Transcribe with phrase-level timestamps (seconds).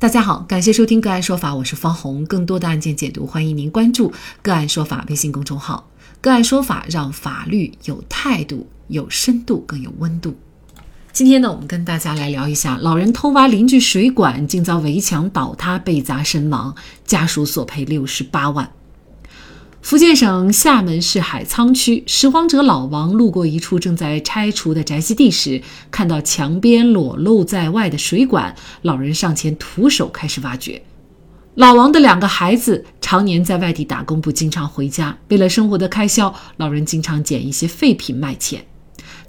[0.00, 2.24] 大家好，感谢收听个案说法，我是方红。
[2.26, 5.90] 更多的案件解读，欢迎您关注个案说法微信公众号。
[6.20, 10.36] 个案说法让法律有态度、有深度、更有温度。
[11.12, 18.70] 今天呢，我们跟大家来聊一下：老人偷挖邻居水管，竟遭围墙倒塌被砸身亡，家属索赔六十八万。
[19.88, 30.82] 福建省厦门市海沧区，拾荒者老王路过一处正在拆除的宅基地时，看到墙边裸露在外的水管，老人上前徒手开始挖掘。
[31.54, 38.62] 老王的两个孩子常年在外地打工，不经常回家，为了生活的开销，老人经常捡一些废品卖钱。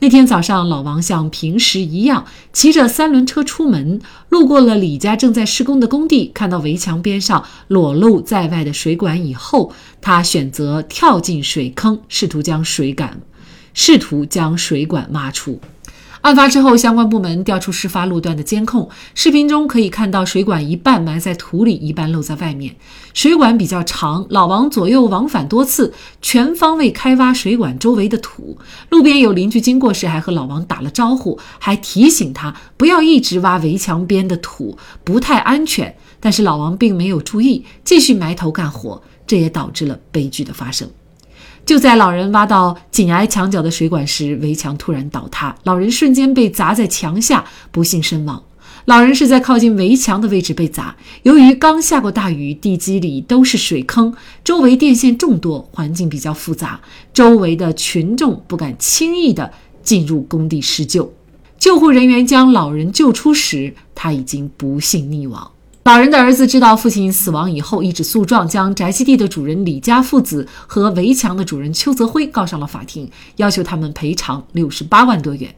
[0.00, 13.20] 那天早上，老王像平时一样骑着三轮车出门，路过了李家正在施工的工地，看到围墙边上裸露在外的水管以后，他选择跳进水坑，试图将水管，
[13.74, 15.60] 试图将水管挖出。
[16.22, 22.74] 案发之后，相关部门调出事发路段的监控视频中，可以看到水管一半埋在土里，一半露在外面。
[23.14, 28.58] 水管比较长，老王左右往返多次，全方位开挖水管周围的土。
[28.90, 35.96] 路边有邻居经过时，还和老王打了招呼，还提醒他不要一直挖围墙边的土，不太安全。
[36.20, 40.90] 但是老王并没有注意，继续埋头干活，这也导致了悲剧的发生。
[41.68, 48.42] 就在老人挖到紧挨墙角的水管时，围墙突然倒塌，老人瞬间被砸在墙下，不幸身亡。
[48.86, 56.80] 老人是在靠近围墙的位置被砸，由于刚下过大雨，地基里都是水坑，周围电线众多，环境比较复杂，
[57.12, 61.12] 周围的群众不敢轻易的进入工地施救。
[61.58, 65.50] 救护人员将老人救出时，他已经不幸溺亡。
[65.88, 75.54] 老人的儿子知道父亲死亡以后，一纸诉状将宅基地的主人李家父子和围墙的主人邱泽辉告上了法庭，要求他们赔偿六十八万多元。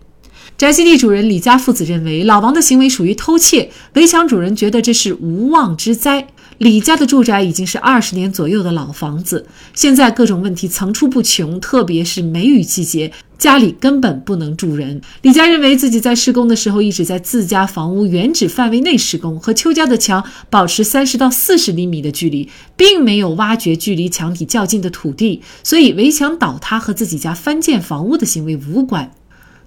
[0.56, 6.28] 宅基地主人李家父子认为老王的行为属于偷窃，围墙主人觉得这是无妄之灾。
[6.60, 13.10] 李家的住宅已经是二十年左右的老房子，现在各种问题层出不穷，特别是梅雨季节。
[13.38, 15.00] 家里根本不能住人。
[15.22, 29.10] 李家认为自己在施工的时候一直在自家房屋原址范围内施工，和邱家的墙保持三十到四十厘米的距离，并没有挖掘距离墙体较近的土地，所以围墙倒塌和自己家翻建房屋的行为无关。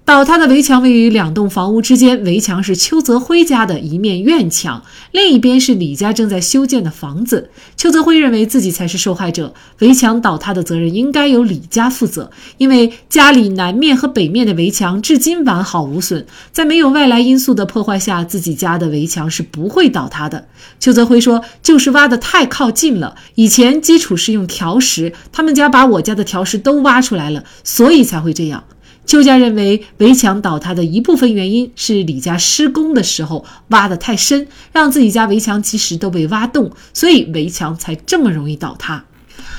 [0.06, 4.84] 倒塌的围墙位于两栋房屋之间，围墙是邱泽辉家的一面院墙，
[5.14, 7.50] 另一边是李家正在修建的房子。
[7.78, 20.50] 邱泽辉认为自己才是受害者，围墙倒塌的责任应该由李家负责，因为家里南面和北面的围墙至今完好无损，在没有外来因素的破坏下，自己家的围墙是不会倒塌的。
[20.82, 28.66] 邱泽辉说：“就是挖得太靠近了，以前基础是用条石，他们家把我家的条石都挖出来了，所以才会这样。”
[29.06, 39.06] 邱家认为围墙倒塌的一部分原因是李家施工的时候挖得太深，让自己家围墙其实都被挖洞，所以围墙才这么容易倒塌。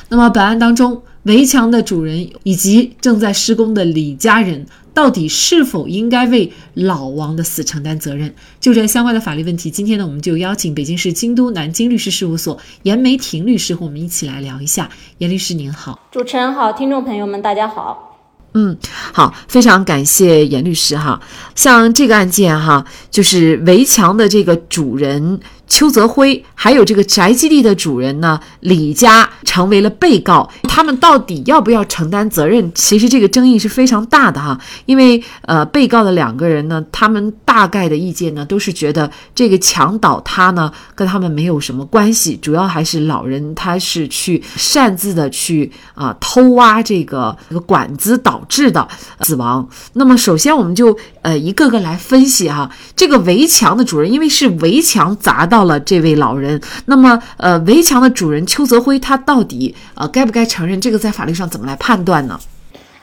[0.08, 8.34] 那么本案当中，围墙的主人以及正在施工的李家人，到底是否应该为老王的死承担责任？
[8.60, 14.88] 就这相关的法律问题，今天呢，我们就邀请北京市京都南京律师事务所严梅婷律师和我们一起来聊一下。
[15.18, 18.13] 严律师您好，主持人好，听众朋友们大家好。
[18.54, 18.76] 嗯，
[19.12, 21.20] 好，非常感谢严律师哈。
[21.54, 25.40] 像这个案件哈，就是围墙的这个主人。
[25.74, 32.70] 邱泽辉还有这个宅基地的主人呢，李家成为了被告，他们到底要不要承担责任？
[32.76, 48.86] 其实这个争议是非常大的哈，因为呃，被告的两个人呢，他们大概的意见呢，都是觉得这个墙倒塌呢跟他们没有什么关系，主要还是老人他是去擅自的去啊偷挖这个这个管子导致的
[49.22, 49.68] 死亡。
[49.94, 55.63] 那么首先我们就呃一个个来分析哈，这个围墙的主人因为是围墙砸到。
[55.64, 60.80] 了这位老人，那么呃，围墙的主人邱泽辉，他到底呃该不该承认？
[60.80, 62.38] 这个在法律上怎么来判断呢？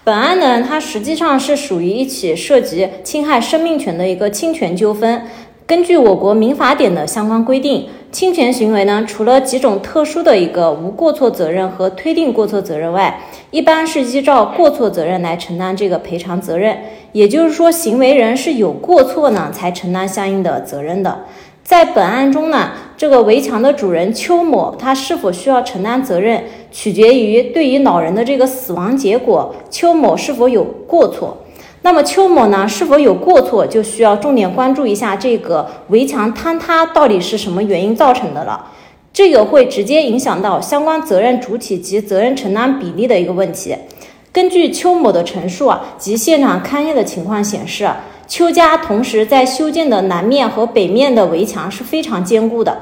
[0.03, 5.23] 本案呢，它实际上是属于一起涉及侵害生命权的一个侵权纠纷。
[5.67, 13.21] 根据我国民法典的相关规定，侵权行为呢，除了几种特殊的一个无过错责任和推定过错责任外，
[13.51, 16.75] 一般是依照过错责任来承担这个赔偿责任。
[17.13, 21.25] 也就是说，行为人是有过错呢，才承担相应的责任的。
[21.71, 31.37] 在本案中呢，这个围墙的主人邱某，他是否需要承担责任，取决于对于老人的这个死亡结果，邱某是否有过错。
[31.83, 38.65] 那么邱某呢，是否有过错，就需要重点关注一下这个围墙坍塌到底是什么原因造成的了。
[39.13, 43.73] 这个会直接影响到相关责任主体及责任承担比例的一个问题。
[44.33, 47.89] 根据邱某的陈述啊及现场勘验的情况显示。
[48.31, 52.77] 邱家同时在修建的南面和北面的围墙是非常坚固的。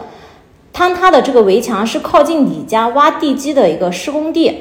[0.72, 4.56] 坍塌的这个围墙是靠近李家挖地基的一个施工地。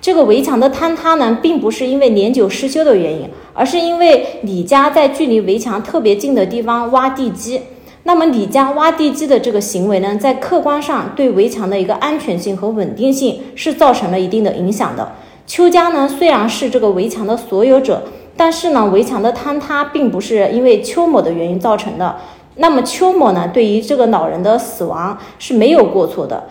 [0.00, 7.60] 这个围墙的坍塌呢，并不是因为年久失修的原因，而是因为李家在距离围墙特别近的地方挖地基。
[8.02, 15.12] 那么李家挖地基的这个行为呢，在客观上对围墙的一个安全性和稳定性是造成了一定的影响的。
[15.46, 18.02] 邱家呢，虽然是这个围墙的所有者，
[18.36, 22.16] 但是呢，围墙的坍塌并不是因为邱某的原因造成的。
[22.56, 26.46] 那么邱某呢，对于这个老人的死亡是没有过错的，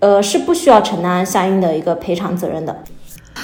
[0.00, 2.84] 呃，是不需要承担相应的一个赔偿责任的。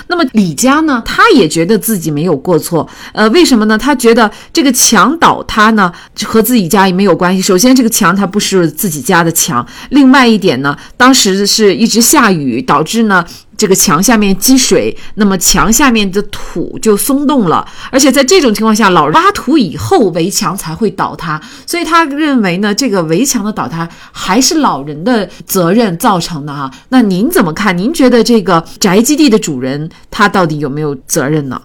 [0.09, 3.77] 那么李家呢，他也觉得自己没有过错，呃，为什么呢？
[3.77, 5.93] 他觉得这个墙倒塌呢，
[6.25, 7.41] 和自己家也没有关系。
[7.41, 13.25] 首先，这个墙它不是自己家的墙，另外一点呢，当时是一直下雨，导致呢。
[13.62, 26.69] 这个墙下面积水，那么墙下面的土就松动了，而且在这种情况下，老挖土以后围墙才会倒塌，所以他认为呢，这个围墙的倒塌还是老人的责任造成的哈。
[26.88, 27.79] 那您怎么看？
[27.79, 31.62] 您觉得这个宅基地的主人他到底有没有责任呢？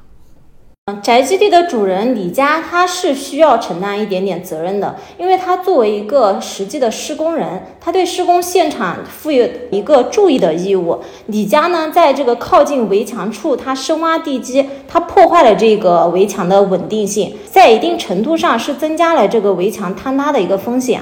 [1.04, 11.02] 宅基地的主人李家，他是需要承担一点点责任的，因为他作为一个实际的施工人，他对施工现场负有一个注意的义务。
[11.26, 21.02] 李家呢，在这个靠近围墙处，他深挖地基，他破坏了这个围墙的稳定性，在一定程度上是增加了这个围墙坍塌的一个风险。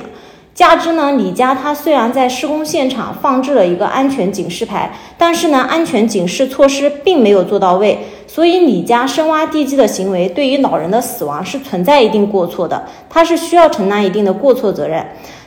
[0.56, 8.00] 加之呢，李家他虽然在施工现场放置了一个安全警示牌，但是呢，安全警示措施并没有做到位。
[8.36, 15.02] 所以李家深挖地基的行为对于老人的死亡是存在一定过错的，他是需要承担一定的过错责任。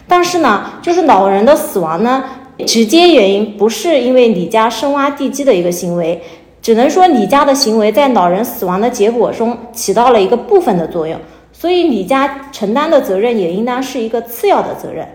[0.06, 2.25] 但是呢，就是老人的死亡呢，
[2.67, 6.19] 直接原因不是因为李家深挖地基的一个行为，
[6.62, 11.20] 只能说李家的行为在老人死亡的结果中起到了一个部分的作用。
[11.52, 15.06] 所以李家承担的责任也应当是一个次要的责任。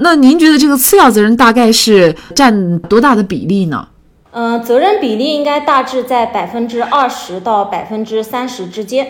[0.00, 3.86] 那您觉得这个次要责任大概是占多大的比例呢？
[4.32, 9.06] 嗯，责任比例应该大致在百分之二十到百分之三十之间。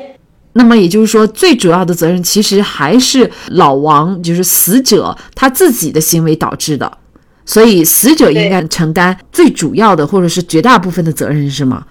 [0.55, 6.99] 那么也就是说，最主要的责任其实还是老王，就是死者他自己的行为导致的，
[7.47, 11.87] 所以死者应该承担最主要的或者是绝大部分的责任，是吗？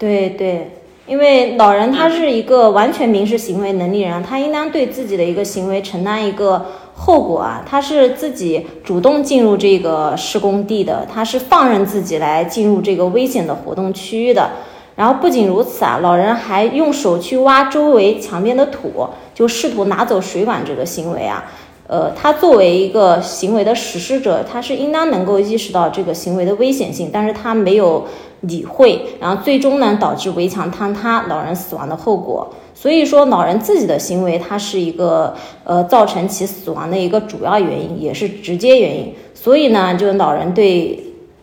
[0.00, 0.70] 对对。
[1.06, 7.62] 因为老人他是一个完全民事行为能力人，他应当对自己的一个行为承担一个后果啊。
[7.68, 14.50] 他是自己主动进入这个施工地的，他是放任自己来进入这个危险的活动区域的。
[14.96, 21.44] 然后不仅如此啊，老人还用手去挖周围墙边的土，就试图拿走水管这个行为啊。
[21.86, 28.06] 呃，他作为一个行为的实施者，他是应当能够意识到这个行为的危险性，但是他没有
[28.40, 32.54] 理会，然后最终呢导致围墙坍塌、老人死亡的后果。
[32.74, 39.14] 所以说，老人自己的行为，他是一个呃造成其死亡的一个主要原因，也是直接原因。
[39.34, 40.98] 所以呢，就老人对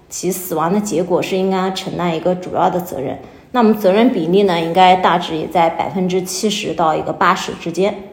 [0.10, 3.18] 其死亡的结果是应该承担一个主要的责任。
[3.52, 8.11] 那么责任比例呢，应该大致也在百分之七十到一个八十之间。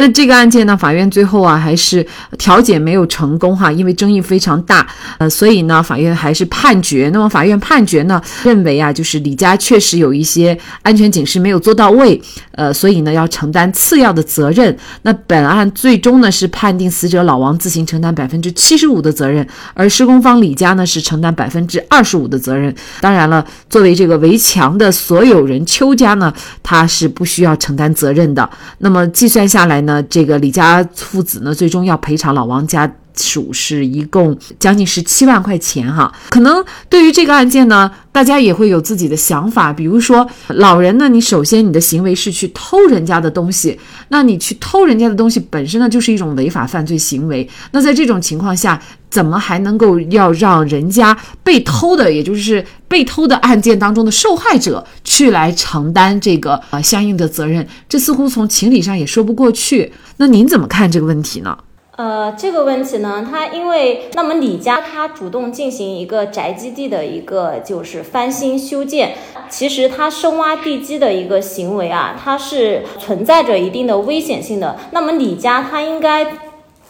[0.00, 2.06] 那这个案件呢，法院最后啊还是
[2.38, 4.86] 调解没有成功哈，因为争议非常大，
[5.18, 7.10] 呃，所以呢，法院还是判决。
[7.12, 12.20] 那么法院判决呢，认为啊，就是李家确实有一些安全警示没有做到位，
[12.52, 14.74] 呃，所以呢要承担次要的责任。
[15.02, 22.74] 那本案最终呢是判定死者老王自行承担百分之七十五的责任，而施工方李家呢是承担百分之二十五的责任。
[23.00, 26.32] 当然了，作为这个围墙的所有人邱家呢，
[26.62, 28.48] 他是不需要承担责任的。
[28.78, 29.81] 那么计算下来。
[29.86, 36.12] 呢，这个李家父子呢，最终要赔偿老王家属是一共将近十七万块钱哈。
[36.30, 39.72] 可能对于这个案件呢，大家也会有自己的想法。
[39.72, 43.78] 比如说，老人呢，你首先你的行为是去偷人家的东西，
[44.08, 47.48] 那你去偷人家的东西本身呢，就是一种违法犯罪行为。
[47.72, 57.66] 那在这种情况下，怎么还能够要让人家被偷的，也就是被偷的案件当中的受害者去来承担这个呃相应的责任？
[57.88, 59.92] 这似乎从情理上也说不过去。
[60.16, 61.56] 那您怎么看这个问题呢？
[61.96, 69.14] 呃，这个问题呢，他因为那么李家他主动进行一个宅基地的一个就是翻新修建，
[69.50, 74.76] 其实他深挖地基的一个行为啊，它是存在着一定的危险性的。
[74.92, 76.26] 那么李家他应该。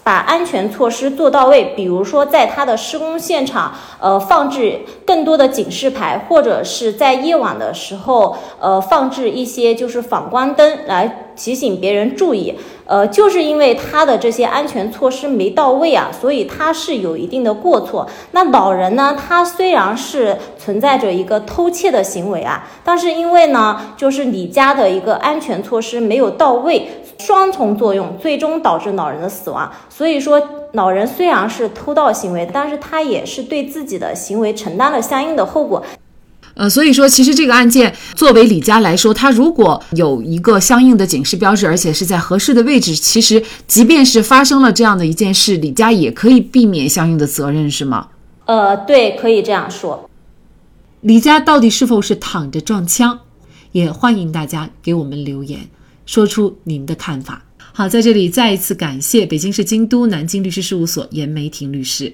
[0.05, 12.55] 把安全措施做到位，比如说在他的施工现场，呃，放置更多的警示牌，或者是在夜晚的时候，呃，放置一些就是反光灯来提醒别人注意。
[12.85, 18.07] 呃，就是因为他的这些安全措施没到位啊，所以他是有一定的过错。
[18.33, 27.02] 那老人呢，他虽然是存在着一个偷窃的行为啊，但是因为呢，就是你家的一个安全措施没有到位。
[27.19, 29.71] 双重作用，最终导致老人的死亡。
[29.89, 30.41] 所以说，
[30.73, 35.85] 老人虽然是偷盗行为，但是他也是对自己的行为承担了相应的后果。
[36.55, 48.09] 呃，所以说，其实这个案件作为李家来说，他如果有一个相应的警示标志，而且是在合适的位置，其实即便是发生了这样的一件事，李家也可以避免相应的责任，是吗？
[48.45, 50.11] 呃，对，可以这样说。
[51.01, 53.21] 李家到底是否是躺着撞枪？
[53.73, 55.61] 也欢迎大家给我们留言，
[56.07, 57.45] 说出您的看法。
[57.75, 62.13] 好，在这里再一次感谢北京市京都南京律师事务所严梅婷律师。